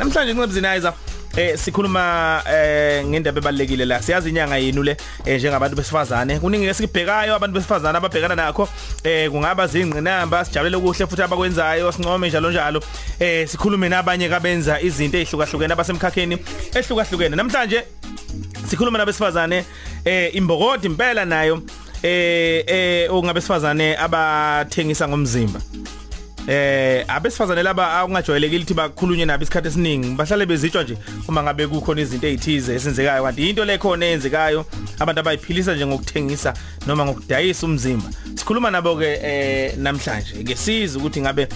[0.00, 0.92] namhlanje ncebuzinizer
[1.36, 4.02] eh sikhuluma eh ngendaba ebalekile la.
[4.02, 6.38] Siyazi inyanga yenu le eh, njengabantu besifazane.
[6.40, 8.68] Kuningi esikubhekayo abantu besifazane ababhekana nakho
[9.04, 12.82] eh kungaba zingqinamba sijabulele kuhle futhi abakwenzayo sincome njalo njalo.
[13.20, 16.38] Eh sikhulume nabanye kabenza izinto ezihlukahlukene abasemkhakheni
[16.74, 17.36] ehlukahlukene.
[17.36, 17.84] Namhlanje
[18.68, 19.64] sikhuluma nabesifazane
[20.04, 21.62] eh imbokodi impela nayo
[22.02, 25.60] eh eh ongabesifazane abathengisa ngomzimba.
[26.50, 30.16] Eh abesifazane laba ungajwayelekile ukuthi bakhulunye nabo isikhathi esiningi.
[30.16, 30.96] Bahlale bezitshwa nje
[31.28, 34.66] uma ngabe kukhona izinto ezithize esenzekayo kanti into lekhona eyenzekayo
[34.98, 36.54] abantu abayiphilisa nje ngokuthengisa
[36.86, 38.08] noma ngokudayisa umzimba.
[38.34, 40.42] Sikhuluma nabo ke eh namhlanje.
[40.44, 41.48] Ke siza ukuthi ngabe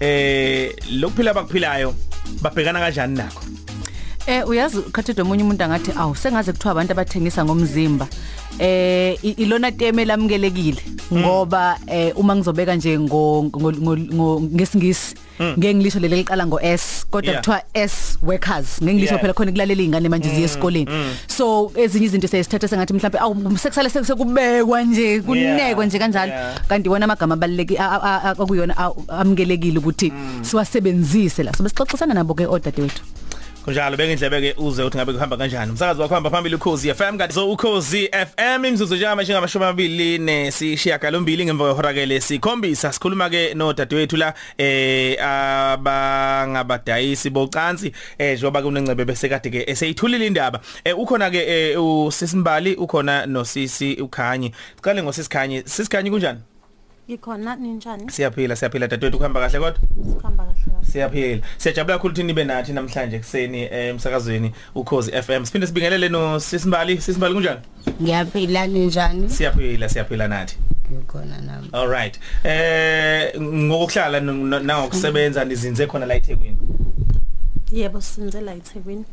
[0.00, 1.94] eh lokuphila bakuphilayo
[2.42, 3.42] babhekana kanjani nakho?
[4.30, 8.06] Eh uyazi khathide omunye umuntu angathi awu sengaze kuthiwa abantu abathengisa ngomzimba.
[8.58, 10.78] Eh i- ilona teme lamukelekile
[11.12, 15.14] ngoba eh uma ngizobeka nje ngo ngo- ngo- ngo- ngesingisi
[15.58, 17.40] ngeke ngilisho leli liqala ngo S kodwa Yeah.
[17.42, 19.22] kuthiwa S workers ngeke ngilisho Yeah.
[19.22, 20.86] phela khona kulalela izingane manje ziye esikoleni.
[21.26, 26.60] So ezinye izinto sesithatha sengathi mhlawumbe awu sekusale sekubekwa nje kunekwe nje kanjalo Yeah.
[26.68, 28.74] kanti wona amagama abaluleki akuyona
[29.08, 33.02] amukelekile ukuthi siwasebenzise la so besixoxisana nabo ke odadewethu
[33.64, 35.70] kunjalo beke indlebe ke uze uthi ngabe kuhamba kanjani.
[35.70, 40.98] Umsakazi wakho hamba phambili ukhozi FM kanti so ukhozi FM imzuzu njama njengamashumi amabili nesishiya
[40.98, 48.62] galombili ngemva kwehora ke lesikhombisa sikhuluma ke no dadewethu la eh abangabadayisi bocansi eh njengoba
[48.62, 50.60] kunencebe bese kade ke eseyithulile indaba.
[50.84, 54.52] Eh ukhona ke eh, usisimbali ukhona nosisi ukhanyi.
[54.76, 56.38] Siqale ngosisikhanye sisikhanye kunjani?
[57.10, 58.10] Ngikhona ninjani?
[58.10, 59.80] siyaphila siyaphila dadewethu kuhamba kahle kodwa
[60.12, 60.92] Sikhamba kahle kahle.
[60.92, 61.42] Siyaphila.
[61.58, 65.44] Siyajabula kakhulu ukuthi nibe nathi namhlanje kuseni emsakazweni ukhozi FM.
[65.44, 67.00] Siphinde sibingelele no Sisimbali.
[67.00, 67.60] Sisimbali kunjani?
[68.02, 69.28] Ngiyaphila ninjani?
[69.28, 70.56] Siyaphila, siyaphila nathi.
[70.92, 71.68] Ngikhona nami.
[71.72, 72.18] All right.
[72.44, 76.56] Eh ngokuhlala nangokusebenza nizinze khona la eThekwini.
[77.72, 79.04] Yebo sinzela eThekwini.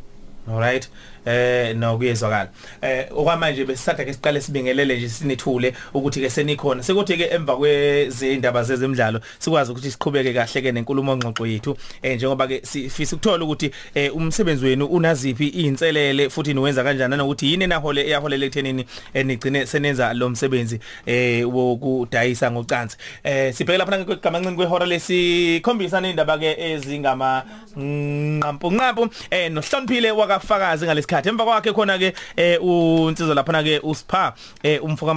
[0.49, 0.87] All right.
[1.25, 2.49] Eh no kuyezwakala.
[2.81, 6.83] Eh okwamanje besisatha ke siqale sibingelele nje sinithule ukuthi ke senikhona.
[6.83, 11.77] Sekuthi ke emva kwezindaba zezemidlalo sikwazi ukuthi siqhubeke kahle ke nenkulumo ngxoxo yethu.
[12.01, 17.51] Eh njengoba ke sifisa ukuthola ukuthi eh umsebenzi wenu unaziphi izinselele futhi niwenza kanjani nanokuthi
[17.51, 22.97] yini nahole eyaholela ekuthenini eh, nigcine senenza lo msebenzi eh wokudayisa ngocansi.
[23.23, 27.43] Eh sibheke lapha ngegama ncane kwehora lesikhombisa nendaba ke ezingama
[27.77, 31.29] nqampu nqampu eh nohloniphile wakafakazi ngalesikhathi.
[31.29, 34.33] Emva kwakhe khona ke eh unsizwa lapha ke usipha
[34.63, 35.15] eh umfoka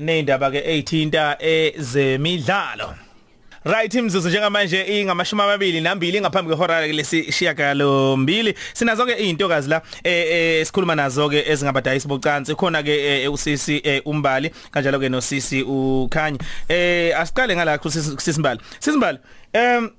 [0.00, 2.94] neindaba ke ezithinta ezemidlalo.
[3.66, 9.82] Right imzuzu njengamanje ingamashumi amabili nambili ngaphambi kwehora lesishiya galo mbili sinazo ke izintokazi la
[10.04, 16.38] eh eh sikhuluma nazo ke ezingabadayisi bocansi khona ke usisi umbali kanjalo ke nosisi ukhanyi
[16.68, 18.60] eh asiqale ngala kusisi Mbali.
[18.80, 19.18] Sisimbali
[19.52, 19.90] em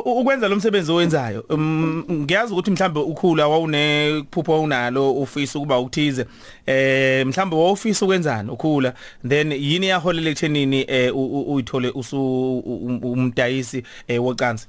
[0.00, 6.26] ukwenza lo msebenzi owenzayo um, ngiyazi ukuthi mhlambe ukhula wawune phupho unalo ufisa ukuba ukuthize
[6.66, 8.92] eh mhlambe wawufisa ukwenzani ukhula
[9.28, 12.18] then yini yaholela ekuthenini eh uyithole usu
[12.58, 14.66] um- umdayisi eh wocansi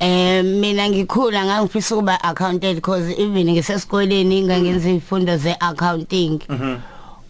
[0.00, 6.40] Eh mina ngikhula ngangifisa ukuba accountant because even ngisesikoleni ngangenza izifundo ze accounting.
[6.48, 6.76] Mhm.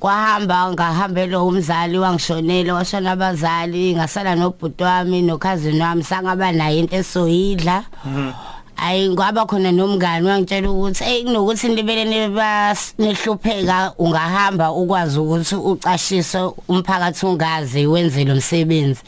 [0.03, 7.85] Kwahamba ngahambela umzali wangishonela washona abazali ngasala nobhuti wami nokhazini wami sangaba nayo into esoyidla.
[8.05, 8.33] Mhm.
[8.77, 16.39] ayi ngaba khona nomngani wangitshela ukuthi hey kunokuthi nibele nebasnihlupheka ungahamba ukwazi ukuthi ucashise
[16.69, 19.03] umphakathi ungazi wenze lo msebenzi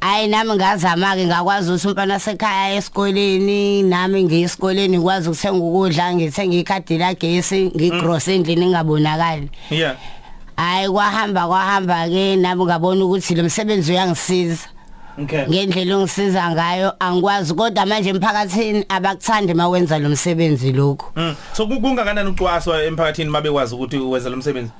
[0.00, 3.82] Hayi nami ngazama ke ngakwazi ukuthi umfana sekhaya esikoleni.
[3.82, 9.96] Nami ngiyisikoleni ngikwazi ukuthenga ukudla ngithenga ikhadi lagesi ngigross endlini ngabonakali yeah.
[10.56, 14.68] Hayi kwahamba kwahamba ke nami ngabona ukuthi lo msebenzi uyangisiza.
[15.22, 15.46] Okay.
[15.48, 21.34] Ngendlela ongisiza ngayo angikwazi kodwa manje emphakathini abakuthandi mawenza lo msebenzi lokho mm.
[21.52, 24.70] so ku- kungakanani ucwaswa emphakathini mabekwazi ukuthi uwenza lo msebenzi?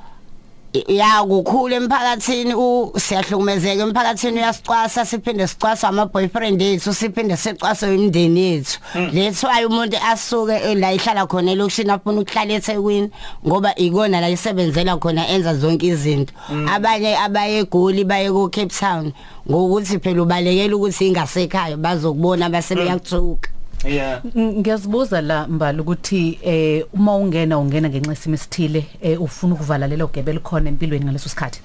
[0.89, 8.41] Ya kukhulu emphakathini u siyahlukumezeka emphakathini uyasicwasa siphinde sicwaswa ama boyfriend ethu siphinde sicwaswe imindeni
[8.41, 8.79] yethu.
[9.13, 13.11] Lethu ayi umuntu asuke eh, la ihlala khona elokushini afuna ukuhlala eThekwini
[13.47, 16.33] ngoba ikona la isebenzela khona enza zonke izinto.
[16.75, 19.13] Abanye abaye eGoli baye ku Cape Town
[19.51, 23.56] ngokuthi phela ubalekela ukuthi ingasekhaya bazokubona base beyakuthuka.
[23.87, 24.21] Yeah.
[24.35, 29.87] Ng- ngiyazibuza la mbali ukuthi eh uma ungena ungena ngenxa yesimo esithile eh ufuna ukuvala
[29.87, 31.61] lelo gebe likhona empilweni ngaleso sikhathi?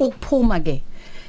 [0.00, 0.82] Ukuphuma ke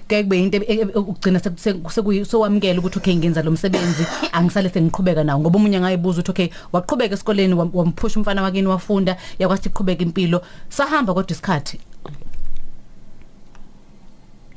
[0.08, 5.40] ke kube into e- e- ukugcina sekuyisowamkela ukuthi okay ngenza lo msebenzi angisale sengiqhubeka nawo
[5.40, 10.42] ngoba umunye ngayibuza ukuthi okay waqhubeka esikoleni wam- wamphusha umfana wakini wafunda yakwazi ukuqhubeka impilo
[10.70, 11.80] sahamba kodwa isikhathi.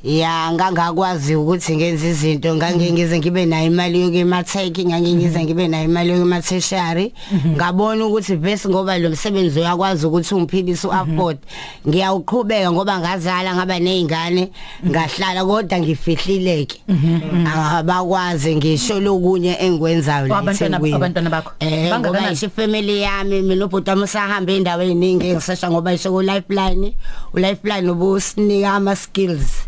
[0.04, 7.12] Ya ngangakwazi ukuthi ngenze izinto ngangengize ngibe nayo imali yokematheki ngangengize ngibe nayo imali yokematertiary
[7.46, 11.38] ngabona ukuthi bese ngoba lo msebenzi uyakwazi ukuthi ungiphilise uafford.
[11.88, 14.50] Ngiyawuqhubeka ngoba ngazala ngaba nezingane
[14.86, 16.80] ngahlala kodwa ngifihlileke.
[17.54, 20.96] Abakwazi ngisho lokunye engikwenzayo la abantwana eThekwini.
[20.96, 21.52] abantwana bakho.
[21.60, 22.32] Eh ngoba bangakanani?
[22.32, 26.94] isho family yami mina ubhuti wami usahamba endaweni eziningi engisesha ngoba isho ku lifeline
[27.34, 29.66] u lifeline ubusinika ama skills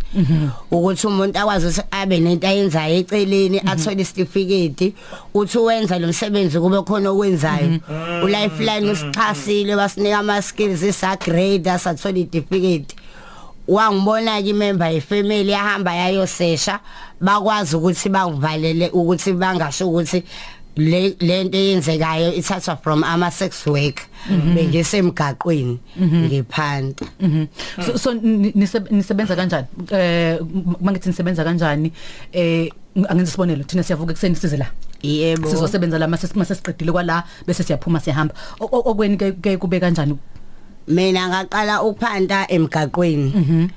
[0.70, 4.94] ukuthi umuntu akwazi ukuthi abe nento ayenzayo eceleni athole isitifiketi
[5.34, 7.80] uthi wenza lo msebenzi kube khona okwenzayo.
[8.22, 12.96] U lifeline usichasile basinika ama skills isa grade asathola isitifiketi
[13.68, 16.80] wangibona ke member yefamily yahamba yayosesha
[17.20, 20.22] bakwazi ukuthi bangivalele ukuthi bangasho ukuthi
[20.76, 24.02] le lento eyenzekayo ithathwa from ama sex work
[24.54, 27.46] bengisemgaqweni ngiphanda Mhm.
[27.86, 29.66] so so ni- nise- nisebenza kanjani?
[29.90, 30.38] Eh
[30.82, 31.92] mangithi nisebenza kanjani
[32.32, 32.68] eh
[33.08, 34.66] angenza isibonelo thina siyavuka ekseni size la?
[35.02, 35.50] Yebo.
[35.50, 39.80] Sizosebenza la mase mase siqedile kwala bese siyaphuma siyahamba O- o- okweni ke ke kube
[39.80, 40.18] kanjani?
[40.88, 43.70] Mina ngaqala ukuphanda emgaqweni.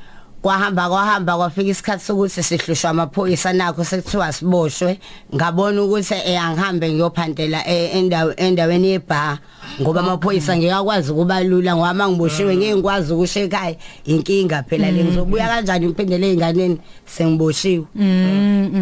[0.48, 3.54] Kwahamba kwahamba kwafika isikhathi sokuthi sihlushwa amaphoyisa.
[3.54, 5.00] Nakho sekuthiwa siboshwe.
[5.36, 9.38] Ngabona ukuthi eh angihambe ngiyophandela eh, endawe endaweni yebar
[9.82, 15.04] ngoba amaphoyisa ngiyakwazi kubalula ngoba mangiboshiwe ngeke ngikwazi ukusho ekhaya inkinga phela le.
[15.04, 17.86] Ngizobuya kanjani ngiphindele einganeni sengiboshiwe.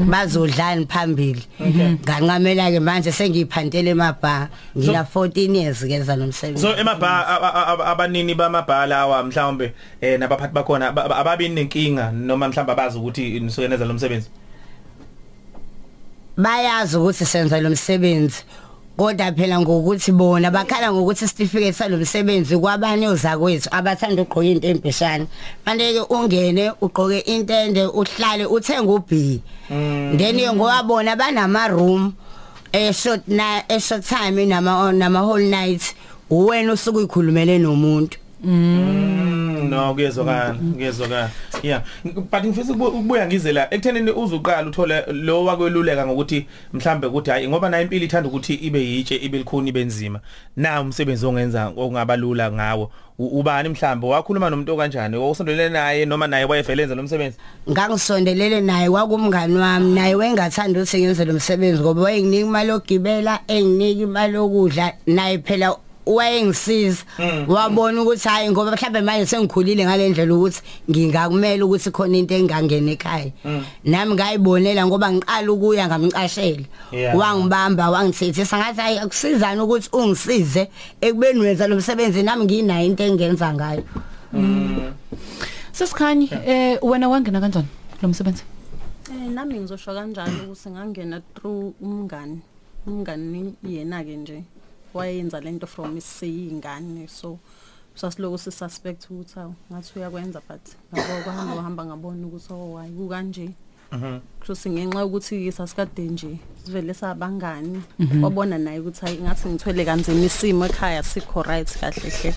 [0.09, 1.41] Bazodlani phambili.
[2.05, 6.61] Nganqamela ke manje sengiyiphandele emabar ngina 14 years kenza lo msebenzi.
[6.61, 11.49] so emabha a- a- a- abanini bamabhala awa mhlawumbe eh nabaphathi bakhona ba- ba- ababi
[11.55, 14.29] nenkinga noma mhlawumbe abazi ukuthi nisukeneza lo msebenzi?
[16.37, 18.43] Bayazi ukuthi senza lo msebenzi
[18.97, 25.25] kodwa phela ngokuthi bona bakhala ngokuthi certificate salo msebenzi kwabanye ozakwethu abathanda ugqoka into embishana
[25.65, 29.09] manje ke ungene ugqoke intende uhlale uthenga uB.
[30.17, 32.13] Then ngoba bona banama room
[32.71, 35.95] e short na e short time nama nama whole night
[36.29, 38.17] uwena usuku uyikhulumele nomuntu.
[38.43, 39.24] Mm,
[39.69, 41.29] no kuyezwakala kuyezwakala
[41.63, 41.81] yeah.
[42.03, 47.47] But ngifisa ukubu- ukubuya ngize la ekuthenini uzuqala uthole lo wakweluleka ngokuthi mhlambe ukuthi hayi
[47.47, 50.19] ngoba nayo impilo ithanda ukuthi ibe yitshe ibe likhuni benzima
[50.57, 52.91] na umsebenzi ongenza ongabalula ngawo?
[53.19, 54.07] U- ubani mhlambe?
[54.07, 55.17] Wakhuluma nomuntu okanjani?
[55.17, 57.37] Osondelene naye noma naye wayevelenza lo msebenzi?
[57.71, 59.93] Ngangisondelele naye kwakumngani wami.
[59.95, 64.93] Naye wengathanda ukuthi ngenze lo msebenzi ngoba wayenginika imali yokugibela enginika imali yokudla.
[65.07, 67.03] Naye phela wayengisiza.
[67.47, 73.31] Wabona ukuthi hayi ngoba mhlawumbe manje sengikhulile ngalendlela ukuthi ngingakumela ukuthi khona into engangena ekhaya.
[73.83, 76.65] Nami ngayibonela ngoba ngiqala ukuya ngamcashela
[77.13, 80.69] wangibamba wangithethisa ngathi hayi akusizana ukuthi ungisize
[81.01, 83.83] ekubeni wenza lo msebenzi nami nginayo into engenza ngayo.
[85.71, 87.67] Sesikhanyi eh wena wangena kanjani
[88.01, 88.43] lo msebenzi?
[89.11, 92.41] Eh nami ngizosho kanjalo ukuthi ngangena through umngani.
[92.87, 94.43] Umngani yena ke nje.
[94.97, 97.07] Wayenza lento from isiyingane.
[97.07, 97.39] So
[97.95, 100.61] sasiloku si suspect ukuthi awu ngathi uyakwenza but
[100.93, 103.49] ngabo kwahamba wahamba ngabona ukuthi oh hayi kukanje.
[103.91, 104.19] Mhm.
[104.39, 107.81] kusho ngenxa yokuthi sasikade nje sivele sabangani
[108.21, 112.33] wabona naye ukuthi hayi ngathi ngithwele kanzima isimo ekhaya sikho right kahle hle.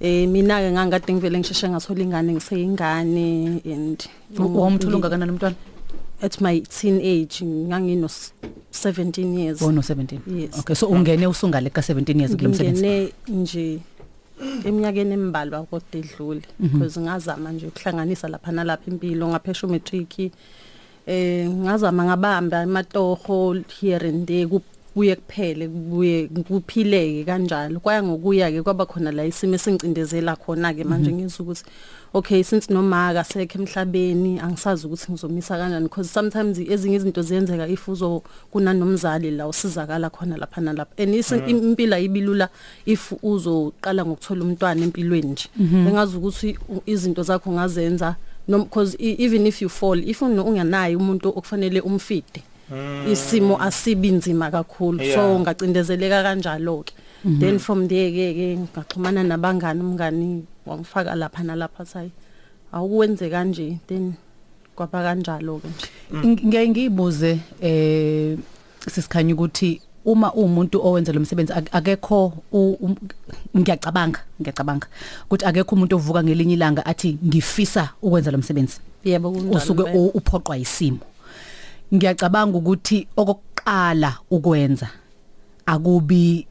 [0.00, 4.08] Eh mina ke ngangade ngivele ngisheshe ngathola ingane ngiseyingane and
[4.38, 5.56] wamthula ungakanani umntwana?
[6.22, 8.08] At my teenage ngangino
[8.72, 10.58] 17 years wono 17 Yes.
[10.58, 13.78] okay so ungene usungale ka 17 years kulo msebenzi ngingene nje
[14.64, 20.18] eminyakeni embalwa kodwa edlule because ngazama nje ukuhlanganisa lapha nalapha impilo ngaphesha umatric
[21.06, 24.46] eh ngazama ngabamba amatoho here and there
[24.98, 27.80] kubuye kuphele kubuye kuphileke kanjalo.
[27.80, 31.62] Kwaya ngokuya ke kwaba khona la isimo esingcindezela khona ke manje ngizwe ukuthi
[32.14, 37.88] okay since noma akasekho emhlabeni angisazi ukuthi ngizomisa kanjani because sometimes ezinye izinto ziyenzeka if
[37.88, 41.02] uzo kunanomzali la usizakala khona lapha nalapha.
[41.02, 42.48] And isi- impilo ayibilula
[42.86, 45.48] if uzoqala ngokuthola umntwana empilweni nje.
[45.60, 48.16] Engazi ukuthi u- izinto zakho ngazenza
[48.48, 52.42] no because e- even if you fall if unu- unganayo umuntu okufanele umfide
[53.12, 55.40] isimo asibi nzima kakhulu so Yeah.
[55.40, 56.92] ngacindezeleka kanjalo ke
[57.40, 62.10] then from there ke ke ngaxhumana nabangani umngani wangifaka lapha nalapha sayi
[62.72, 64.12] awukwenze kanje then
[64.76, 65.68] kwaba kanjalo ke
[66.12, 68.36] nje ngeke ngiyibuze eh
[68.88, 72.96] sisikhanya ukuthi uma umuntu owenza lo msebenzi ak- akekho u- um-
[73.56, 74.86] ngiyacabanga ngiyacabanga
[75.26, 78.78] ukuthi akekho umuntu ovuka ngelinye ilanga athi ngifisa ukwenza lo msebenzi.
[79.04, 79.98] Yebo kunjalo usuke impela.
[80.00, 80.98] u- uphoqwa isimo
[81.94, 84.88] ngiyacabanga ukuthi okokuqala ukwenza
[85.66, 86.46] akubi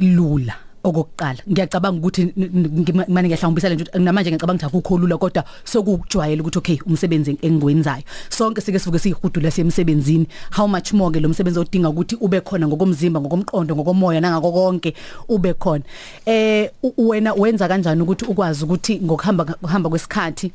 [0.00, 1.40] lula okokuqala.
[1.48, 5.44] Ngiyacabanga ukuthi n- n- ngima- manje ngiyahlawumbisela nje ukuthi namanje ngiyacabanga ukuthi akukho lula kodwa
[5.64, 11.28] sokujwayela ukuthi okay umsebenzi engikwenzayo sonke sike sivuke siyihudula semsebenzini how much more ke lo
[11.28, 14.94] msebenzi odinga ukuthi ube khona ngokomzimba ngokomqondo ngokomoya nangako konke
[15.28, 15.84] ube khona?
[16.26, 20.52] Eh u- wena wenza kanjani ukuthi ukwazi ukuthi ngokuhamba kuhamba kwesikhathi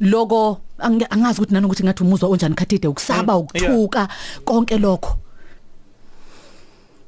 [0.00, 3.70] loko angi- angazi ukuthi nanokuthi ngathi umuzwa onjani khathide ukusaba Mm, yeah.
[3.72, 4.08] ukuthuka
[4.44, 5.16] konke lokho.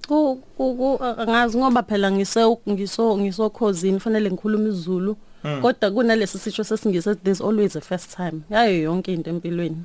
[0.08, 5.16] Ku ku angazi ngoba phela ngise ngiso ngisokhozini fanele ngikhuluma isiZulu
[5.62, 8.42] kodwa kunalesi sisho sesingise there's always a first time.
[8.50, 9.76] Yayo yonke into empilweni.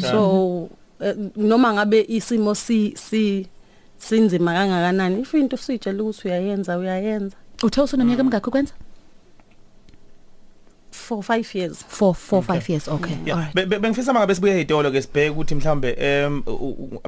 [0.00, 0.68] So
[1.00, 3.46] eh, noma ngabe isimo si si
[3.98, 7.36] sinzima kangakanani if into sijela ukuthi uyayenza uyayenza.
[7.62, 8.72] Uthe usuneminyaka emingakho kwenza
[10.90, 11.84] for 5 years.
[11.88, 13.16] 4 4 5 years okay.
[13.24, 13.36] Yeah.
[13.36, 16.42] alright Be- be- Bengifisa mangabe sibuye ezitolo ke sibheke ukuthi mhlambe em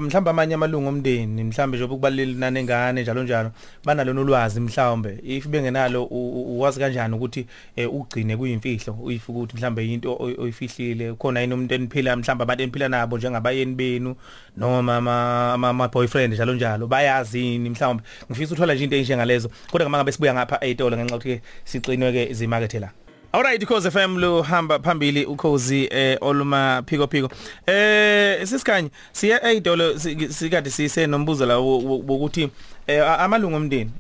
[0.00, 3.50] mhlambe amanye amalungu omndeni mhlambe nje ukubalile nani ngane njalo njalo
[3.84, 7.46] banalo nolwazi mhlambe if bengenalo uwazi kanjani ukuthi
[7.76, 12.62] eh, ugcine kuyimfihlo if ukuthi mhlambe into oy- oyifihlile khona yini umuntu eniphila mhlambe abantu
[12.62, 14.16] eniphila nabo njengabayeni benu
[14.56, 16.86] noma ama ama- boyfriend njalo njalo.
[16.86, 21.42] Bayazini mhlambe ngifisa uthola nje into enjengalezo kodwa mangabe sibuya ngapha ezitolo ngenxa ukuthi ke
[21.64, 22.90] siqinwe ke izimakethe la.
[23.34, 27.30] Alright Khosi FM lo hamba phambili ukhozi eh oluma phiko phiko.
[27.66, 29.98] Eh sisikhanye siya eyidolo
[30.30, 32.50] sikade sise nombuzo la wo- wo- wokuthi
[32.86, 33.90] eh amalungu omndeni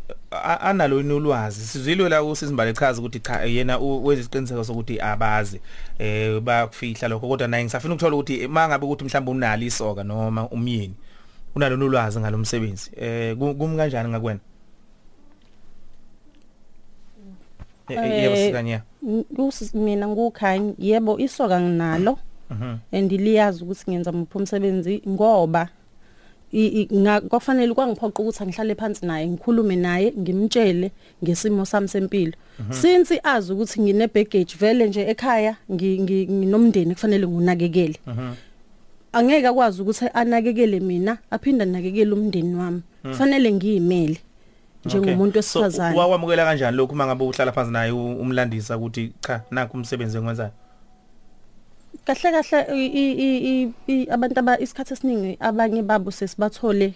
[0.60, 1.60] analo yini ulwazi?
[1.64, 3.78] Sizwile la usizimbali echaza ukuthi cha yena
[4.12, 5.60] isiqiniseko sokuthi abazi
[5.98, 10.94] eh bayakufihla lokho kodwa naye ngisafuna ukuthola ukuthi mangabe ukuthi mhlawumbe unalo isoka noma umyeni
[11.54, 14.40] unalo nolwazi ngalomsebenzi eh ku- kumi kanjani ngakwena
[17.18, 17.28] Eh,
[17.60, 22.18] eh, Yebo Eh, sikanye N- kus- mina ngukhanyi yebo isoka nginalo.
[22.50, 22.76] Mhm.
[22.92, 25.68] Andiliyazi ukuthi ngenza muphi umsebenzi ngoba
[27.28, 30.90] kwafanele kwangiphoqa ukuthi angihlale phansi naye ngikhulume naye ngimtshele
[31.24, 32.32] ngesimo sami sempilo.
[32.70, 37.96] Since azi ukuthi ngine baggage vele nje ekhaya ngi- ngi- nginomndeni kufanele ngunakekele.
[39.12, 42.82] Angeke akwazi ukuthi anakekele mina aphinda anakekele umndeni wami.
[43.02, 44.18] Kufanele ngiyimele.
[44.84, 45.98] Njengomuntu wesifazane.
[45.98, 50.50] wakwamukela kanjani lokhu mangabe uhlala phansi naye umlandisa ukuthi cha nakho umsebenzi engwenzayo
[52.04, 56.94] kahle kahle abantu aba isikhathi esiningi abanye babo sesibathole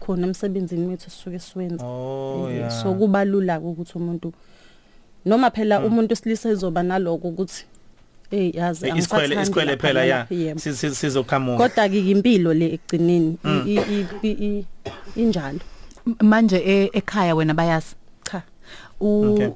[0.00, 1.84] khona emsebenzini wethu sisuke siwenza.
[1.84, 2.48] Oh
[2.82, 4.32] so kuba lula ukuthi umuntu
[5.24, 7.64] noma phela umuntu wesilisa ezoba naloko ukuthi
[8.30, 10.26] yazi Eh, angisathandi isikhwele lapha phela ya
[10.94, 14.64] sizoqhamuka kodwa ke impilo le ekugcineni i- i- i- i-
[15.16, 15.60] injalo.
[16.22, 17.94] Manje e- ekhaya wena bayazi.
[18.24, 18.42] Cha.
[19.00, 19.50] U Okay.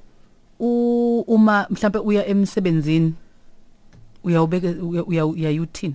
[0.60, 3.14] u uma mhlambe uya emsebenzini
[4.24, 5.94] uyawubeke uya- uya uyayuthini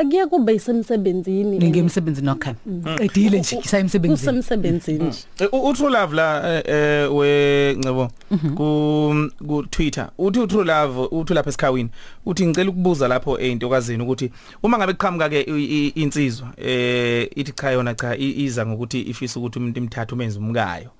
[0.00, 2.52] akuye kube isemsebenzini ngemsebenzini okay.
[2.98, 5.04] Qedile nje isa emsebenzini kusemsebenzini.
[5.04, 8.10] Nje Eh, u- uTrue Love la eh, eh, we ngcebo
[8.56, 9.14] ku
[9.46, 10.10] ku Twitter.
[10.18, 11.90] Uthi uTrue Love uthi lapha esikhawini
[12.26, 14.30] uthi ngicela ukubuza lapho eintokazini ukuthi
[14.62, 19.00] uma ngabe kuqhamuka ke i- i- insizwa eh ithi cha yona cha i- iza ngokuthi
[19.00, 20.90] ifisa ukuthi umuntu imthathe umenze umkayo.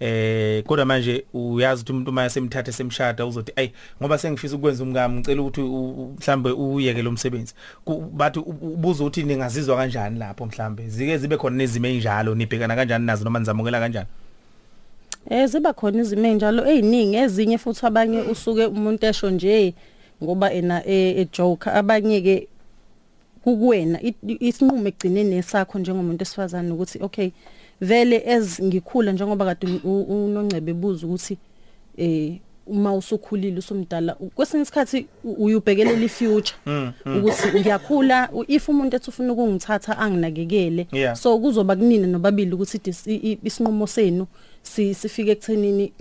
[0.00, 3.68] Eh kodwa manje uyazi ukuthi umuntu uma semthathe semshada uzothi ay
[4.00, 8.56] ngoba sengifisa ukwenza umkami ngicela ukuthi u- u- mhlambe uyeke lo msebenzi Ku- bathi u-
[8.74, 10.88] ubuza ukuthi ningazizwa kanjani lapho mhlambe?
[10.88, 14.06] Zike zibe khona nezimo enjalo nibhekana kanjani nazo noma nizamukela kanjani?
[15.30, 19.74] Eh ziba khona izimo enjalo eziningi ezinye futhi abanye usuke umuntu esho nje
[20.22, 22.48] ngoba ena e e joke abanye ke
[23.44, 27.30] kukuwena i- isinqumo egcine nesakho njengomuntu esifazane ukuthi okay
[27.80, 31.38] vele ez ngikhula njengoba kade unongcebe ebuza ukuthi
[31.96, 36.52] eh uma usukhulile usumdala kwesinye isikhathi uyubhekelela ifuture
[37.18, 40.86] ukuthi ngiyakhula if umuntu ethi ufuna ukungithatha anginakekele.
[41.16, 42.80] So kuzoba kunina nobabili ukuthi
[43.44, 44.26] isinqumo senu
[44.62, 45.92] si- sifike ekuthenini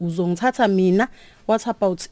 [0.00, 1.08] uzongithatha mina
[1.48, 2.02] what about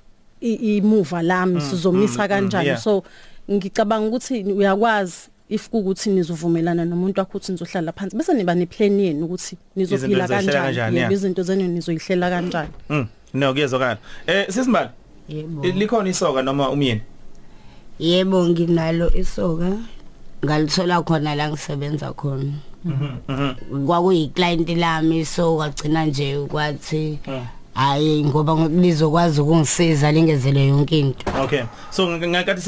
[0.42, 1.60] i- imuva lami?
[1.60, 2.66] Sizomisa mm, kanjani?
[2.68, 2.80] yeah.
[2.80, 3.02] so
[3.50, 5.16] ngicabanga ukuthi uyakwazi
[5.48, 11.12] if kukuthi nizovumelana nomuntu wakho ukuthi nizohlala phansi bese niba neplan yenu ukuthi nizophila kanjani,
[11.12, 12.70] izinto zenu nizoyihlela kanjani.
[12.88, 13.98] Mm, no kuyezwakala.
[14.26, 14.90] Eh sisimbali,
[15.28, 15.62] yebo.
[15.62, 17.02] likhona isoka noma umyeni?
[17.98, 19.76] yebo nginalo isoka.
[20.44, 22.52] Ngalithola khona la ngisebenza khona.
[22.84, 23.86] Mhm.
[23.86, 27.18] kwakuyi client lami so kwagcina nje kwathi
[27.78, 31.62] hayi ngoba lizokwazi ukungisiza lingezele yonke into Okay.
[31.90, 32.60] So ngakathi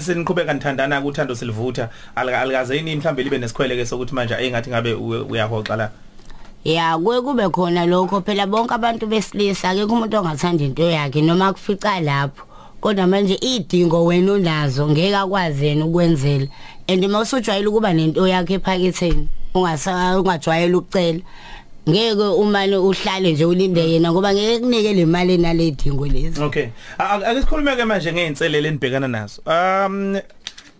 [0.00, 4.92] seniqhubeka nithandana kuthando silivutha alika alikaze yini mhlambe libe nesikhwele ke sokuthi manje ayingathi ngabe
[4.94, 5.90] uye- uyahoxa la.
[6.64, 11.52] ya kuye kube khona lokho phela bonke abantu besilisa akekho umuntu ongathanda into yakhe noma
[11.52, 12.44] kufica lapho
[12.80, 16.46] kodwa manje idingo wena unazo ngeke akwazi yena ukwenzela
[16.88, 21.20] and uma usujwayele ukuba nento yakhe ephaketheni ungasa ungajwayele ukucela
[21.88, 26.68] ngeke umane uhlale nje ulinde yena ngoba ngeke kunike le mali enaledingo lezi Okay.
[26.98, 29.42] A- a- Ake sikhulume ke manje ngeinselele enibhekana nazo.
[29.46, 30.20] Um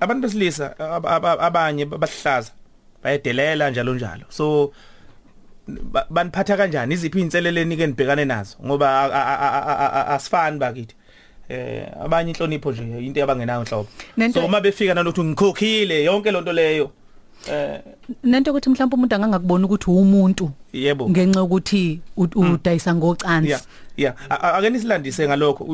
[0.01, 2.53] abantu besilisa ab- ab- abanye bahlaza
[3.03, 4.25] bayedelela njalo njalo.
[4.29, 4.73] So
[5.69, 10.59] ba- baniphatha kanjani iziphi inselele enike nibhekane nazo ngoba a- a- a- a- a- asifani
[10.59, 10.95] bakithi.
[11.49, 13.89] Eh abanye inhlonipho nje into yabangenayo nhlobo.
[14.19, 16.91] Nento- So uma befika nalokuthi ngikhokhile yonke lonto leyo
[17.47, 17.81] eh
[18.25, 21.11] nento ukuthi mhlawumbe umuntu angangakubona ukuthi umuntu yebo.
[21.11, 23.61] ngenxa ukuthi u- udayisa ngocansi Yeah.
[23.97, 24.15] Yeah,
[24.57, 25.67] ake nisilandise ngalokho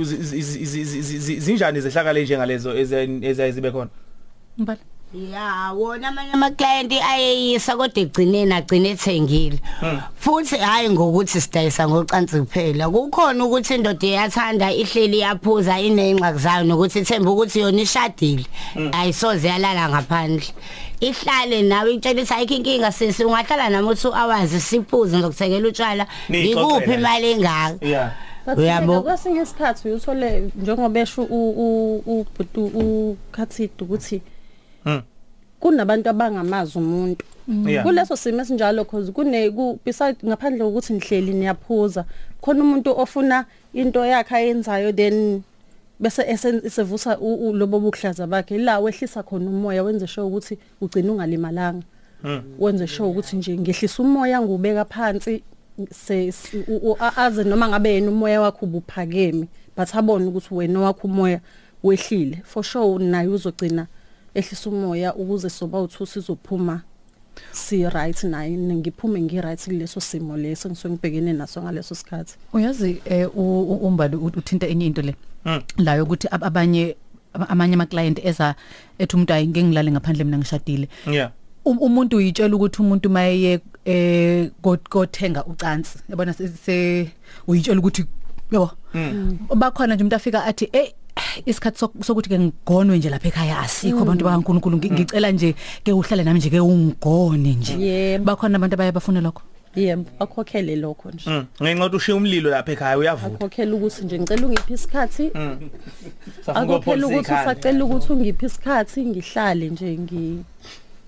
[1.38, 3.90] zinjani zehlakala njengalezo ezayizibe khona.
[4.58, 4.78] mbala
[5.32, 9.58] Ya wona amanye ama client ayeyisa kodwa egcineni agcine ethengile.
[10.18, 12.90] Futhi hayi ngokuthi sidayisa ngocansi kuphela.
[12.90, 18.46] Kukhona ukuthi indoda iyathanda ihleli yaphuza inengxaki zayo nokuthi ithemba ukuthi yona ishadile.
[18.92, 20.46] Ayisoze yalala ngaphandle.
[21.00, 26.06] Ihlale nawe ukuthi ayikho inkinga sisi ungahlala nami u2 hours siphuze ngizokuthekela utshwala.
[26.30, 27.86] Ngikuphi imali engaka?
[27.86, 28.12] Yeah.
[28.56, 29.02] Uyabo?
[29.02, 34.20] kwesinye isikhathi uthole njengoba esho ubhutu ukhathidi ukuthi
[34.84, 35.02] Mm.
[35.60, 37.24] kunabantu abangamazi umuntu
[37.66, 37.84] Yeah.
[37.84, 42.04] kuleso simo esinjalo cause kune ku beside ngaphandle kokuthi nihleli niyaphuza
[42.40, 45.42] khona umuntu ofuna into yakhe ayenzayo then
[46.00, 50.58] bese esen- esevusa u- u- lobo buhlaza bakhe la wehlisa khona umoya wenze sure ukuthi
[50.80, 51.82] ugcina ungalimalanga.
[52.58, 55.42] Wenze sure ukuthi nje ngehlisa umoya ngubeka phansi
[55.92, 60.54] se s- u- u- a- aze noma ngabe yena umoya wakho ubuphakeme but abone ukuthi
[60.54, 61.40] wena wakho umoya
[61.82, 62.42] wehlile.
[62.44, 63.86] For sure naye uzogcina
[64.34, 66.82] ehlisa umoya ukuze soba uthu sizophuma
[67.52, 72.34] si right naye ngiphume ngi right kuleso simo leso ngisuke ngibhekene naso ngaleso sikhathi.
[72.52, 75.14] Uyazi eh, umbali ut- uthinta enye into le.
[75.44, 75.60] Mm.
[75.78, 76.96] la yokuthi ab- abanye
[77.34, 78.54] ab- amanye ama client eza
[78.98, 80.88] ethi umuntu ayi ngeke ngilale ngaphandle mina ngishadile.
[81.06, 81.30] Yeah.
[81.64, 84.50] Um- umuntu uyitshela ukuthi umuntu maye eh
[84.90, 87.10] gothenga ucansi yabona se-
[87.46, 88.04] uyitshela ukuthi
[88.52, 88.70] yabo
[89.56, 90.92] bakhona nje umuntu afika athi eh
[91.46, 95.92] isikhathi sok- sokuthi ke ngigonwe nje lapha ekhaya asikho abantu bakaNkuluNkulu Ngi- ngicela nje ke
[95.92, 98.24] uhlale nami nje ke ungigone nje Yebo.
[98.24, 99.42] bakhona abantu abaye bafuna lokho
[99.76, 101.46] yebo akhokhele lokho nje Mm.
[101.62, 103.34] Ngenxa ukuthi ushiya umlilo lapha ekhaya uyavuka.
[103.34, 105.24] akhokhela ukuthi nje ngicela ungiphi isikhathi
[106.46, 107.42] Safuna akhokhela ukupholisa ukuthi ikhanda.
[107.52, 110.24] usacela ukuthi ungiphi isikhathi ngihlale nje ngi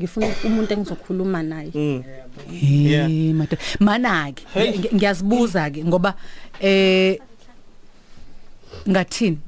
[0.01, 1.71] ngifuna umuntu engizokhuluma naye
[2.53, 3.09] Yeah.
[3.11, 4.73] Eh madoda mana ke Hey.
[4.77, 6.15] ngi- ngiyazibuza ke ngoba
[6.61, 7.17] eh
[8.89, 9.39] ngathini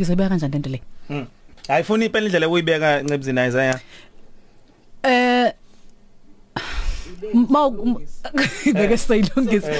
[0.00, 0.80] ngizobeka kanjani lento le?
[1.10, 1.26] Mm.
[1.68, 3.80] Ayifuni impela indlela ukuyibeka ncebuzini Isaiah.
[5.02, 5.52] eh
[7.48, 7.70] ma
[8.72, 9.72] beke sayilungisa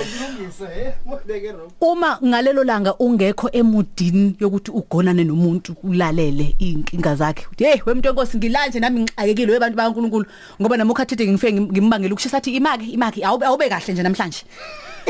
[1.81, 8.37] uma ngalelo langa ungekho emudini yokuthi ugonane nomuntu ulalele inkinga zakhe uthi hey wemuntu wenkosi
[8.37, 10.27] ngilanje nami ngixakekile webantu bakaNkuluNkulu.
[10.61, 14.45] Ngoba nami ukhathide ngifike ngim- ngimbangela ukushisa athi imaki imaki awube awube kahle nje namhlanje.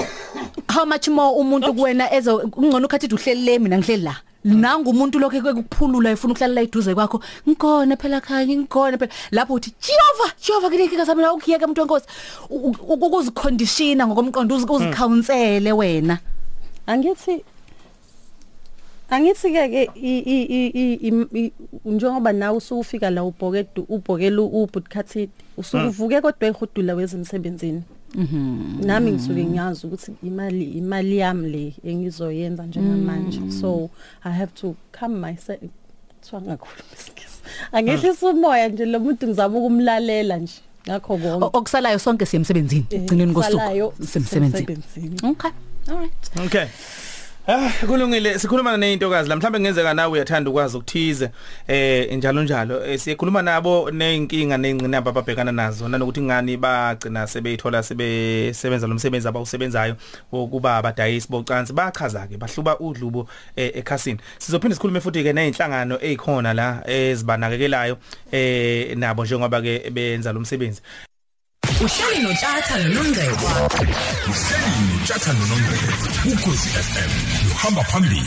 [0.75, 4.17] How much more umuntu kuwena ezo ungcono ukhathide uhleli le mina ngihleli la?
[4.45, 9.55] Nangu umuntu lokho ekuphulula efuna ukuhlala la eduze kwakho ngikona phela khanye ngikona phela lapho
[9.55, 12.07] uthi Jehova Jehova kinenkinga sami la ukuyeka umuntu wenkosi
[12.51, 16.19] U- u- ukuziconditiona ngokomqondo uzi- uzicounsele wena
[16.87, 17.45] angithi
[19.11, 21.53] angithi ke ke i- i- i- i- im- i-
[21.85, 28.00] njengoba nawe usufika la ubhokedu ubhokela ubudkhathidi usuke uvuke kodwa ehudula wezemsebenzini mhm
[28.87, 33.41] nami ngisuke ngiyazi ukuthi imali imali yami le engizoyenza njengamanje.
[33.61, 33.91] So
[34.25, 35.61] i have to come myself.
[36.21, 37.41] Kuthiwa ngakhuluma isikisi
[37.73, 40.55] angehlisa umoya nje lo muntu ngizama ukumlalela nje.
[40.89, 41.45] Ngakho konke.
[41.45, 45.31] O- okusalayo sonke siyemsebenzini Eh, gcineni kusalayo kosuku semsebenzini semsebenzini.
[45.31, 45.51] okay.
[45.89, 46.31] All right.
[46.47, 46.67] Okay.
[47.49, 51.31] Ah kulungile sikhuluma neintokazi la mhlambe ngenzeka nawe uyathanda ukwazi ukuthize
[51.69, 52.87] eh njalo njalo.
[52.87, 59.97] Eh, sikhuluma nabo neinkinga nezingqinamba ababhekana nazo nanokuthi ngani bagcina sebeyithola sebesebenza lo msebenzi abawusebenzayo
[60.33, 61.73] wokuba abadayisi bocansi.
[61.73, 64.21] Bachaza ke bahluba udlubo eh, ekhasini.
[64.39, 67.99] Sizophinde sikhulume futhi ke nezinhlangano ezikhona la ezibanakekelayo
[68.33, 70.83] eh nabo njengoba ke benza lo msebenzi.
[71.85, 73.47] Uhleli nothatha nonongcebo
[74.31, 77.11] uhleli notshatha nonongcebo ukhosi FM
[77.53, 78.23] uhamba phambili.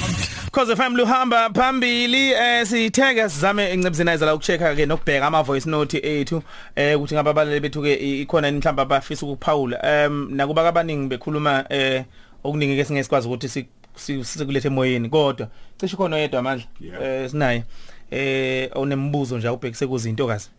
[0.51, 5.97] Cause FM luhamba phambili eh sitheke sizame incebuzinayiza la ukuchecka ke nokubheka ama voice note
[6.03, 6.43] ethu
[6.75, 12.03] eh ukuthi ngabe abalali bethu ke ikhona mhlamba abafisa ukuphawula em nakuba abaningi bekhuluma eh
[12.43, 15.09] okuningi ke singesikwazi ukuthi si- si- sikulethe emoyeni.
[15.09, 16.65] Kodwa cishe khona oyedwa amandla
[17.01, 17.63] eh sinaye.
[18.11, 20.49] Eh onembuzo nje ubhekise kuzinto kazi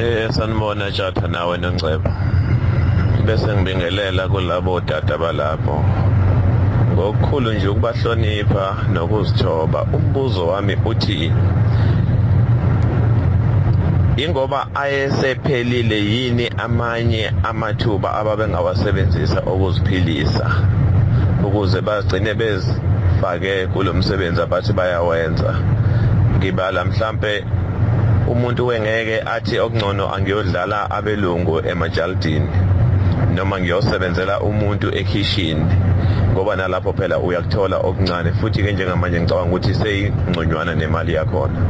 [0.00, 2.10] Eh sanibona Jatha nawe noNcebo.
[3.26, 5.84] Bese ngibingelela kulabo data balapho.
[6.92, 9.82] Ngokukhulu nje ukubahlonipha nokuzithoba.
[9.92, 11.32] Umbuzo wami uthi
[14.16, 20.50] ingoba ayesephelile yini amanye amathuba ababengawasebenzisa ukuziphilisa
[21.44, 25.54] ukuze bagcine bezifake kulomsebenzi abathi bayawenza
[26.36, 27.44] ngibala mhlambe
[28.32, 32.48] umuntu wengeke athi okungcono angiyodlala abelungu emajaldini
[33.34, 35.58] noma ngiyosebenzela umuntu ekitchen
[36.32, 41.60] ngoba nalapho phela uyakuthola okuncane futhi ke njengamanje ngicabanga ukuthi seyingconywana nemali yakhona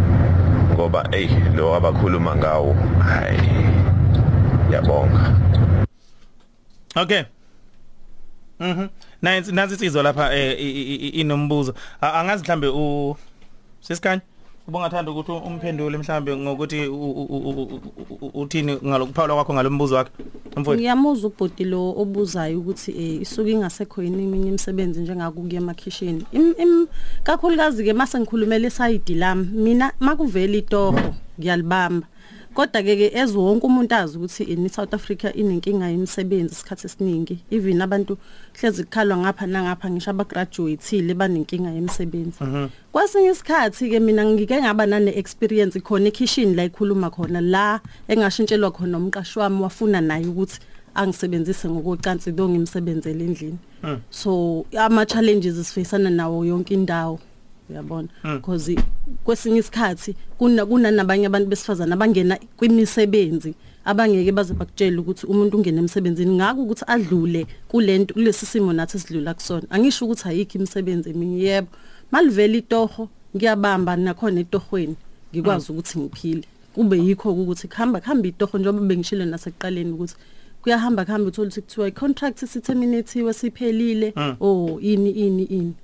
[0.72, 2.76] ngoba ey lo abakhuluma ngawo
[3.08, 3.50] hayi
[4.72, 5.22] yabonga
[6.96, 7.22] Okay.
[8.60, 8.88] Mhm.
[9.22, 10.58] Nansi nansi isizwe lapha eh
[11.20, 11.74] inombuzo.
[12.00, 13.16] Angazi mhlambe u
[13.80, 14.20] Sisikanye
[14.70, 17.80] ubongathanda ukuthi umphendule mhlambe ngokuthi u- u- u- u-
[18.20, 20.11] u- uthini ngalokuphawula kwakho ngalombuzo wakhe.
[20.56, 20.80] Mfowethu.
[20.80, 26.24] Ngiyamuzwa ubhodi lo obuzayo ukuthi eh isuke ingasekho yini eminye imisebenzi njengakukuya emakhishini.
[26.33, 26.87] Im im-
[27.22, 30.94] kakhulukazi ke mase ngikhulumela isayidi lami mina makuvela itoho
[31.38, 32.06] ngiyalibamba.
[32.54, 37.38] Kodwa ke ke as wonke umuntu azi ukuthi in South Africa inenkinga yemisebenzi isikhathi esiningi
[37.50, 38.18] even abantu
[38.58, 42.38] hlezi kukhalwa ngapha nangapha ngisho aba graduateile banenkinga yemisebenzi.
[42.92, 48.70] Kwasinye isikhathi ke mina ngike ngaba nane experience khona ekitchen la ikhuluma khona la engashintshelwa
[48.70, 50.58] khona umqashi wami wafuna naye ukuthi
[50.94, 53.58] angisebenzise ngokocansi do ngimsebenzele endlini.
[54.10, 57.20] So ama challenges sifacana nawo yonke indawo
[57.70, 58.76] uyabona because
[59.24, 63.54] kwesinye isikhathi kuna kunanabanye abantu besifazana abangena kwimisebenzi
[63.85, 66.37] abangeke baze bakutshela ukuthi umuntu ungena emsebenzini.
[66.37, 69.66] Ngako ukuthi adlule kulento kulesi simo nathi sidlula kusona.
[69.70, 71.68] Angisho ukuthi ayikho imisebenzi eminye yebo.
[72.12, 74.96] Malivela itoho ngiyabamba nakhona etohweni
[75.33, 76.44] ngikwazi ukuthi ngiphile.
[76.74, 80.14] Kube yikho ukuthi kuhamba kuhamba itoho njengoba bengishilo nasekuqaleni ukuthi
[80.62, 84.12] kuyahamba kuhamba uthola ukuthi kuthiwa i-contract siterminatiwe siphelile.
[84.40, 85.68] Oh ini ini ini.
[85.68, 85.74] It-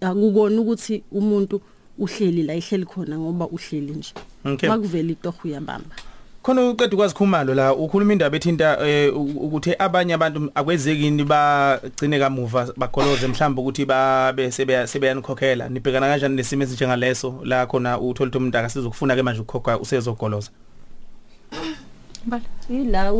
[0.00, 1.60] akukona ukuthi umuntu
[1.98, 4.12] uhleli la ihleli khona ngoba uhleli nje.
[4.44, 4.68] Okay.
[4.68, 5.94] makuvela itoho uyabamba
[6.42, 12.72] Khona uqeda ukwazikhumalo la ukhuluma indaba ethinta eh, u- ukuthi abanye abantu akwezekini bagcine kamuva
[12.76, 15.68] bagoloze mhlawumbe ukuthi babe sebe sebeyanikhokhela.
[15.68, 17.40] Nibhekana kanjani nesimo esinjengaleso?
[17.44, 20.67] La khona uthola ukuthi umuntu akasizokufuna ke manje ukukhokha usezogoloza ila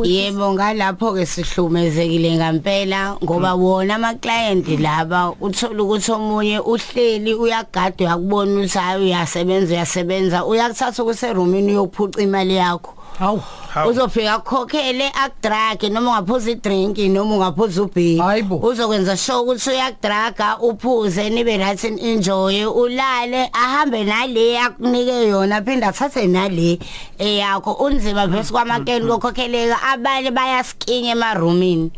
[0.03, 7.97] Yebo ngalapho ke sihlumezekile ngempela ngoba wona ama client laba uthola ukuthi omunye uhleli uyagada
[8.05, 12.98] uyakubona ukuthi hayi uyasebenza uyasebenza uyakuthatha kuse roomini uyophuca imali yakho.
[13.19, 13.41] Hawu.
[13.87, 18.21] Uzofika akukhokhele akudrage noma ungaphuza idrink noma ungaphuza ubhi
[18.61, 25.85] uzokwenza sure ukuthi uyakudraga uphuze nibe right and enjoy ulale ahambe nale akunike yona aphinde
[25.85, 26.79] athathe nale
[27.19, 27.71] eyakho.
[27.73, 31.91] Unzima bese kwamakeni kokhokheleka abanye bayaskinya emaroomini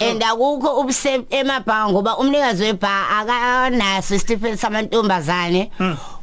[0.00, 5.70] and akukho ubuse emabhanga ngoba umnikazi webha akanaso isitifiketi samantombazane.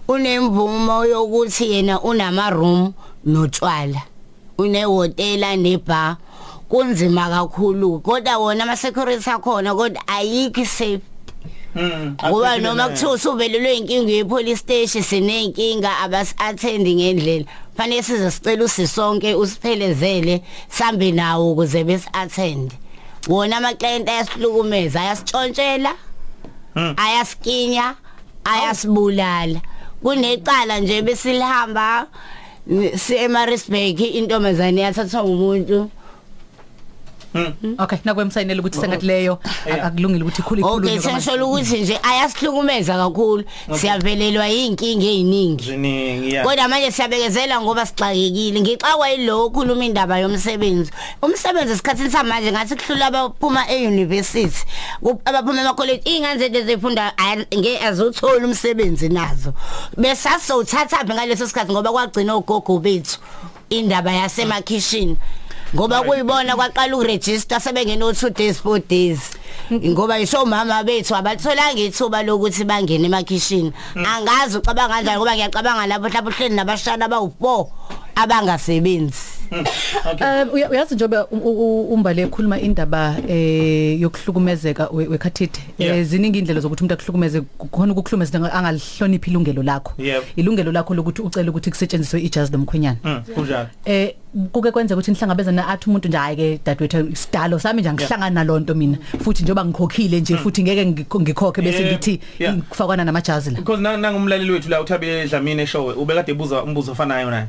[0.08, 2.94] Unemvumo yokuthi yena unama room
[3.26, 4.02] notshwala.
[4.58, 6.17] Unehotela nebar
[6.70, 8.00] kunzima kakhulu.
[8.00, 11.02] Kodwa wona ama security akhona kodwa ayikho safe
[12.26, 17.46] ngoba noma kuthiwa usuvelelwe inkinga yepolice station sinenkinga abas attend ngendlela.
[17.78, 22.72] Fanele size sicela usisonke usiphelezele sambe nawo ukuze bes attend
[23.28, 25.96] wona ama client ayasihlukumeza ayasitshontshela
[26.98, 27.96] ayasikinya
[28.43, 29.62] ayasibulala.
[30.04, 32.08] Kunecala nje besilihamba
[32.95, 35.89] seMarisburg intombazane yathathwa umuntu
[37.80, 39.88] Okay nakwemsayinela ukuthi sengathi leyo Yeah.
[39.88, 43.43] akulungile ukuthi ikhulu Okay ikhulunywe sengisholo ukuthi nje ayasihlukumeza kakhulu.
[43.76, 48.62] Siyavelelwa inkinga eziningi kodwa manje siyabekezela ngoba sixakekile.
[48.62, 50.91] Ngixakwa yilo okhuluma indaba yomsebenzi.
[51.21, 54.65] Umsebenzi esikhathini samanje ngathi kuhlula abaphuma e-university
[55.26, 57.13] abaphuma ema-college iy'ngane zethu ezifunda
[57.56, 59.54] nge azothola umsebenzi nazo.
[59.97, 63.19] Besasizowuthathaphi ngaleso sikhathi ngoba kwagcina ogogo bethu
[63.69, 65.17] indaba yasemakhishini.
[65.75, 69.19] Ngoba kuyibona kwaqala ukuregister sebengena o2 days 4 days
[69.71, 73.73] ngoba isho mama bethu abatholanga ithuba lokuthi bangene emakhishini.
[73.95, 77.67] Angazi ucabanga kanjani ngoba ngiyacabanga lapho mhlawumbe uhleli nabashana abawu4
[78.15, 79.27] abangasebenzi.
[80.22, 85.98] Eh uya- uyazi njobe u- u- umbale ekhuluma indaba eh yokuhlukumezeka we- wekhathide Yeah.
[85.98, 89.94] eh ziningi indlela zokuthi umuntu akuhlukumeze khona ukuhlukumeza angalihloniphi ilungelo lakho.
[89.98, 90.24] Yep.
[90.36, 92.98] ilungelo lakho lokuthi ucela ukuthi kusetshenziswe ijazi lomkhwenyana.
[93.04, 93.68] Mm, kunjalo.
[93.86, 94.14] Eh
[94.52, 98.76] kuke kwenza ukuthi nihlangabezana athi umuntu nje hayi ke dadewethu isidalo sami nje angihlangana nalonto
[98.76, 98.98] mina.
[99.24, 102.58] Futhi njengoba ngikhokhile nje futhi ngeke ngikho- ngikhokhe bese Yeah, ngithi yeah.
[102.70, 103.58] kufakwana namajazi la.
[103.58, 107.48] Because nang nangumlaleli wethu la uthabe Dlamini eshowe ubekade ebuza umbuzo ofanayo naye.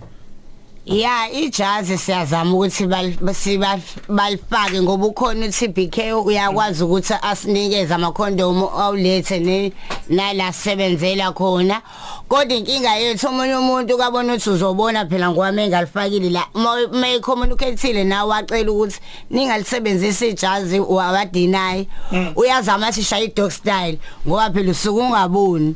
[0.88, 5.96] Ya ijazi siyazama ukuthi bal- siba- balifake ngoba ukhona uTBK
[6.26, 9.72] uyakwazi ukuthi asinikeze amakhondomu awulethe ne
[10.08, 11.82] nala sebenzela khona.
[12.28, 16.46] Kodwa inkinga yethu umunye umuntu kabona ukuthi uzobona phela ngoba engalifakile la
[16.92, 18.98] may communicateile nawe wacela ukuthi
[19.30, 21.86] ningalisebenzisa ijazi wawadeny
[22.36, 25.74] uyazama athi shaya idog style ngoba phela usuku ungaboni.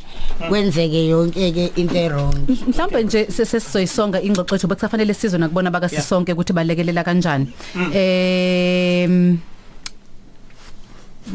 [0.48, 2.34] Kwenzeke yonke ke into errong
[2.68, 7.46] mhlawumbe nje sesizoyisonga ingxoxo yethu bekusafanele sizwe nakubona bakasisonke ukuthi balekelela kanjani.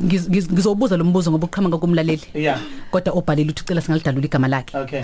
[0.03, 2.27] Ngiz- ngizobuza lo mbuzo ngoba uqhamuka kumlaleli.
[2.33, 2.59] Yeah.
[2.91, 4.77] kodwa obhalile uthi ucela singalidalula igama lakhe.
[4.77, 5.03] Okay.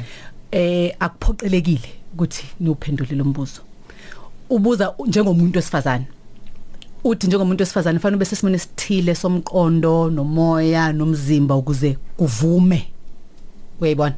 [0.52, 3.62] eh akuphoqelekile ukuthi niuphendule lo mbuzo.
[4.50, 6.06] Ubuza njengomuntu wesifazane.
[7.04, 12.88] Uthi njengomuntu wesifazane fanele ube sesimene sithile somqondo nomoya nomzimba ukuze kuvume.
[13.82, 14.16] Uyayibona?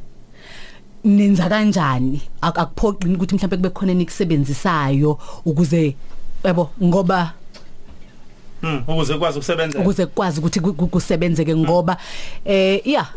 [1.04, 2.20] Nenza kanjani?
[2.42, 5.94] Ak- akuphoqini ukuthi mhlawumbe kube khona nikusebenzisayo ukuze
[6.44, 7.32] yabo ngoba
[8.62, 9.78] Mm ukuze ukwazi ukusebenza.
[9.78, 11.96] ukuze kukwazi ukuthi ku- ku- kusebenzeke ngoba
[12.44, 13.10] eh yeah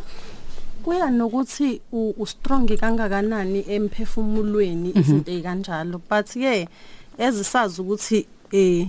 [0.83, 6.67] kuya nokuthi u strong kangakanani emphefumulweni izinto ezikanjalo but ke
[7.17, 8.87] ezisazi ukuthi eh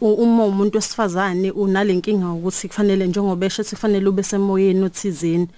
[0.00, 5.48] uma umuntu wesifazane unalenkinga ukuthi kufanele njengoba esho kufanele ube semoyeni othizeni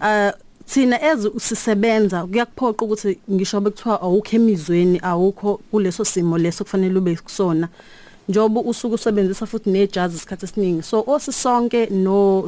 [0.00, 0.30] uh
[0.66, 7.16] thina ezi sisebenza kuyakuphoqa ukuthi ngisho bekuthiwa awukho emizweni awukho kuleso simo leso kufanele ube
[7.16, 7.68] kusona.
[8.28, 10.82] Njobo usuku usebenzisa futhi nejazi isikhathi esiningi.
[10.82, 12.46] So osisonke no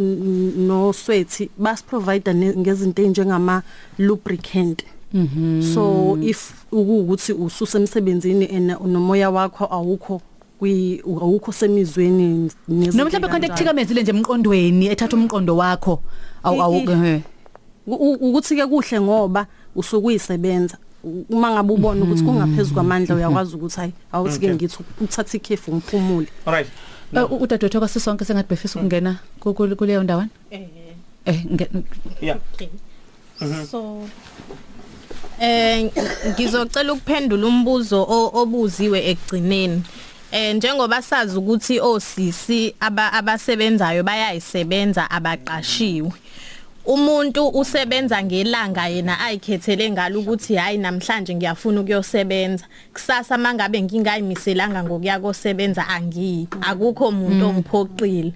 [0.57, 3.63] no sweaty bas provide ngezinto enjengama
[3.99, 4.85] lubricant
[5.75, 10.21] so if ukuthi ususe emsebenzini and nomoya wakho awukho
[10.59, 16.03] kwi awukho semizweni noma mhlawumbe khona ekuthikamezile nje emqondweni ethatha umqondo wakho
[16.43, 16.83] awu
[17.95, 19.47] awu eh ukuthi ke kuhle ngoba
[19.77, 20.77] usukuyisebenza
[21.31, 26.27] uma ngabe ubona ukuthi kungaphezulu kwamandla uyakwazi ukuthi hayi awuthi ke ngithi uthatha ikhefu ngiphumule
[26.47, 26.69] Alright.
[27.15, 30.29] Eh, udadewethu kwasisonke sengathi befisa ukungena ku- ku- kuleyo ndawana?
[30.51, 30.67] Eh.
[31.25, 31.71] Eh nge-
[32.21, 32.39] Yeah.
[33.71, 34.03] so
[35.41, 35.91] eh
[36.35, 38.03] ngizocela ukuphendula umbuzo
[38.35, 39.83] obuziwe ekugcineni.
[40.33, 46.13] Eh njengoba sazi ukuthi osisi aba abasebenzayo bayayisebenza abaqashiwe.
[46.89, 52.65] Umuntu usebenza ngelanga yena ayikhethele ngalo ukuthi hayi namhlanje ngiyafuna ukuyosebenza.
[52.93, 56.49] Kusasa mangabe ngingayimiselanga ngokuya kosebenza angiyi.
[56.61, 58.33] Akukho umuntu ongiphoqile.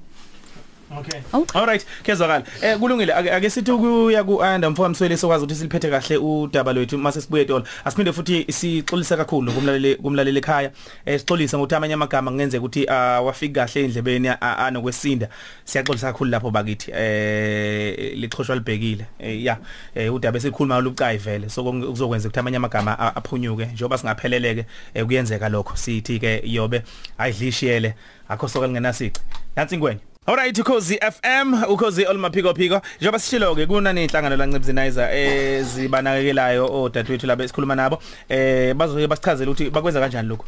[0.98, 1.22] Okay.
[1.32, 1.46] Oh.
[1.54, 2.44] Alright, kezwakala.
[2.62, 6.98] Eh kulungile ake sithi ukuya ku Anda mfowethu Mswele sokwazi ukuthi siliphethe kahle udaba lwethu
[6.98, 7.64] mase sibuye tolo.
[7.84, 10.70] Asiphinde futhi sixolise kakhulu kumlaleli kumlaleli ekhaya.
[11.06, 15.28] Eh sixolise ngokuthi amanye amagama kungenzeka ukuthi awafiki kahle endlebeni anokwesinda.
[15.64, 16.90] Siyaxolisa kakhulu lapho bakithi.
[16.90, 19.06] Eh liqhoshwa libhekile.
[19.18, 19.58] Eh ya,
[19.94, 21.48] eh udaba esikhuluma ngolucayi vele.
[21.48, 25.76] So kuzokwenza ukuthi amanye amagama aphunyuke njengoba singapheleleke eh kuyenzeka lokho.
[25.76, 26.82] Sithi ke yobe
[27.18, 27.94] ayidlishiyele
[28.28, 29.20] akho soka lingenasici.
[29.56, 30.00] Nansi ingwenye.
[30.26, 37.44] Alright ukhozi FM ukhozi olmaphiko phiko njengoba sishilo ke kuna nenhlangano lancibzinizer ezibanakekelayo odadewethu laba
[37.44, 40.44] esikhuluma nabo eh bazoke basichazela ukuthi bakwenza kanjani lokho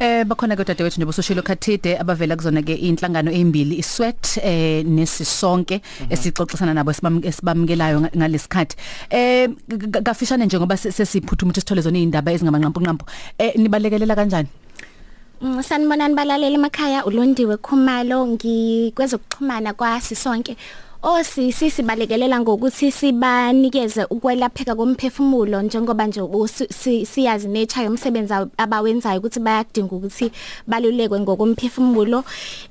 [0.00, 5.80] Eh bakhona ke dadewethu nje bososhilo khathide abavela kuzona ke inhlangano ezimbili isweat eh nesisonke
[6.10, 8.76] esixoxisana nabo esibam- esibamukelayo nga- ngalesikhathi
[9.10, 13.04] eh g- g- kafishane nje ngoba se- sesiphuthuma ukuthi sithole zona izindaba ezingamanqampu nqampu
[13.38, 14.48] eh nibalekelela kanjani?
[14.48, 14.65] Mm,
[15.40, 20.56] Sanibonani balaleli emakhaya ulondiwe Khumalo ngikwezokuxhumana kwasisonke.
[21.06, 26.20] Osisi sibalekelela ngokuthi sibanikeze ukwelapheka komphefumulo njengoba nje
[27.06, 30.32] siyazi nature yomsebenzi aw- abawenzayo ukuthi bayadinga ukuthi
[30.66, 32.24] balulekwe ngokomphefumulo.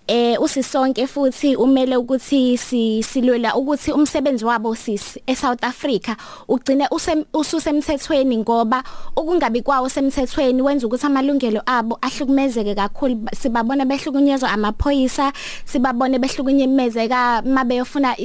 [0.08, 6.16] Eh usisonke futhi umele ukuthi si- silwela ukuthi umsebenzi wabo sisi eSouth Africa
[6.50, 8.84] ugcine usem- ususemthethweni ngoba
[9.16, 15.32] ukungabi kwawo semthethweni wenza ukuthi amalungelo abo ahlukumezeke kakhulu Ba- sibabona behlukunyezwa amaphoyisa
[15.66, 16.20] sibabone
[18.18, 18.25] i-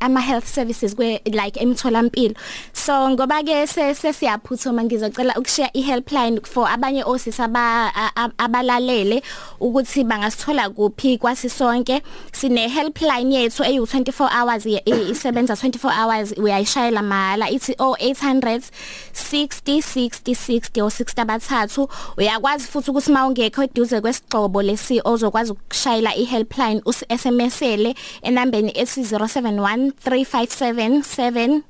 [0.00, 2.34] ama health services kwe like emtholampilo.
[2.72, 8.30] So ngoba ke se- sesiyaphuthuma ngizocela ukushiya i helpline for abanye osisi aba- a- a-
[8.38, 9.22] abalalele
[9.60, 12.02] ukuthi bangasithola kuphi kwasisonke
[12.32, 18.62] sine helpline yethu eyu 24 hours ye- i- isebenza 24 hours uyayishayela mahala ithi 0800
[19.12, 21.88] 60 60 60 o 60 abathathu.
[22.18, 29.04] Uyakwazi futhi ukuthi mawungekho eduze kwesigxobo lesi ozokwazi ukushayela i helpline us SMSele enambeni ethi
[29.26, 31.62] 071 357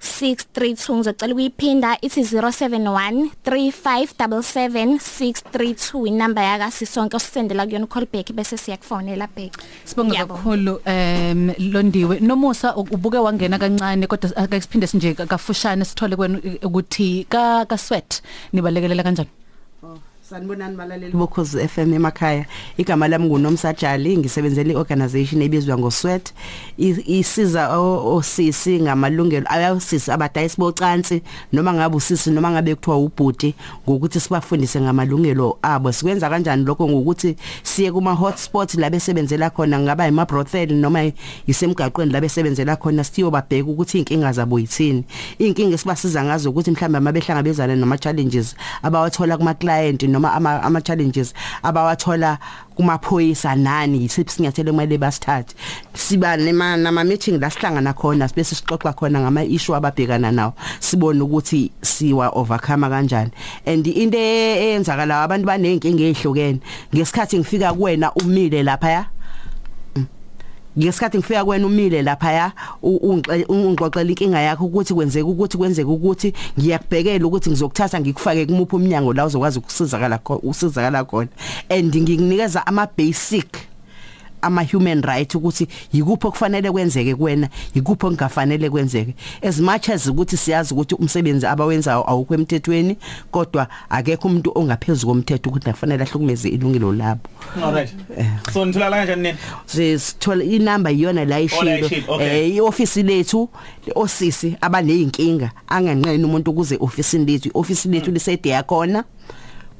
[0.00, 8.56] 632 ngizocela ukuyiphinda ithi 071 3577 632 inamba yaka sisonke osisendela kuyona call back bese
[8.56, 9.52] siyakufonela back.
[9.84, 10.38] Sibonga Ngiyabonga.
[10.38, 12.20] kakhulu em Londiwe.
[12.20, 18.22] Nomusa ubuke wangena kancane kodwa ake siphinde sinje kafushane sithole kwena ukuthi ka ka sweat
[18.52, 19.30] nibalekelela kanjani?
[20.28, 22.44] Sanibonani balaleli bokhozi FM emakhaya.
[22.76, 26.32] Igama lami nguNomsajali, ngisebenzela iorganization ebizwa ngoSweat.
[26.78, 33.54] I- Isiza o- osisi ngamalungelo ayosisi abadayisi bocansi noma ngabe usisi noma ngabe kuthiwa ubhuti
[33.88, 35.92] ngokuthi sibafundise ngamalungelo abo.
[35.92, 41.10] Sikwenza kanjani lokho ngokuthi siye kuma hotspots la besebenzela khona ngaba ima brothel noma
[41.46, 45.04] isemgaqweni la besebenzela khona siyobabheka ukuthi inkinga zabo yithini.
[45.38, 51.34] Inkinga esibasiza ngazo ukuthi mhlawumbe mabehlangabezana nama challenges abawathola kuma client noma ama, ama challenges
[51.62, 52.38] abawathola
[52.74, 55.54] kumaphoyisa nani yisiphi sinyathelo kumele basithathe.
[55.94, 61.22] Siba nema nama meeting la sihlangana khona bese sixoxa khona ngama issue ababhekana nawo sibone
[61.22, 63.30] ukuthi siwa overcome kanjani.
[63.66, 66.60] And into eyenzakala abantu banenkinga ezihlukene
[66.94, 69.17] ngesikhathi ngifika kuwena umile lapha ya?
[70.78, 72.52] Ngesikhathi ngifika kwena umile lapha ya
[73.48, 79.26] ungixoxela inkinga yakho ukuthi kwenzeka ukuthi kwenzeka ukuthi ngiyakubhekela ukuthi ngizokuthatha ngikufake kumuphi umnyango la
[79.26, 81.28] uzokwazi ukusizakala khona usizakala khona.
[81.70, 83.46] And ngikunikeza ama basic
[84.42, 89.14] ama human right ukuthi yikuphi okufanele kwenzeke kuwena yikuphi okungafanele kwenzeke.
[89.42, 92.96] As much as ukuthi siyazi ukuthi umsebenzi abawenzayo awukho emthethweni
[93.30, 97.20] kodwa akekho umuntu ongaphezulu komthetho ukuthi nafanele ahlukumeze ilungelo labo.
[97.64, 97.90] Alright
[98.52, 99.38] so nithola kanjani nini?
[99.66, 102.48] Sithola inamba iyona la Oh, la ishilo ishilo, okay.
[102.48, 103.48] eh ioffice lethu
[103.94, 109.04] osisi abaneyinkinga anganqeni umuntu ukuze office lethu ioffice lethu lisede yakhona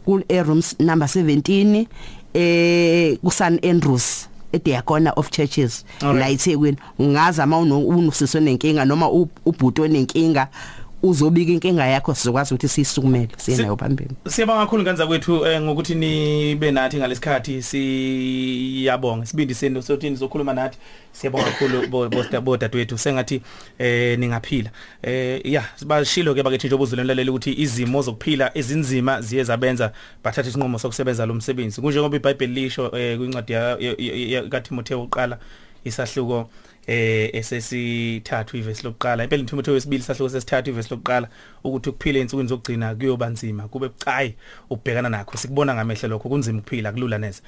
[0.04, 1.86] ku rooms number 17
[2.34, 4.27] eh ku San Andrews.
[4.52, 6.20] eDiacona of Churches Alright.
[6.20, 10.48] la eThekwini ungaza uma unosisi nenkinga noma u- ubhuti onenkinga
[11.02, 14.10] uzobika inkinga yakho sizokwazi ukuthi siyisukumele siyenayo phambili.
[14.28, 19.26] Siyabonga kakhulu ngenza kwethu eh, ngokuthi nibe nathi ngalesikhathi siyabonga.
[19.26, 20.78] Sibindi senu sothini sokhuluma nathi
[21.12, 22.98] siyabonga kakhulu bo- bo- bodadewethu.
[22.98, 23.42] Sengathi
[23.78, 24.70] eh ningaphila.
[25.02, 29.92] Eh ya sibashilo ke bakethi nje obuzulelalela ukuthi izimo zokuphila ezinzima ziye zabenza
[30.24, 31.80] bathatha isinqumo sokusebenza lo msebenzi.
[31.80, 35.38] Kunje ngoba iBhayibheli lisho eh kwincwadi ya- ya- ya- kaTimotheo uqala
[35.84, 36.50] isahluko
[36.88, 39.24] eh esesithathu ivesi lokuqala.
[39.24, 41.28] Impela Timotheo wesibili sahluko sesithathu ivesi lokuqala
[41.64, 43.68] ukuthi ukuphila ensukwini zokugcina kuyoba nzima.
[43.68, 44.34] Kube bucayi
[44.70, 46.28] ubhekana nakho sikubona ngamehlo lokho.
[46.28, 47.42] Kunzima ukuphila kulula neze.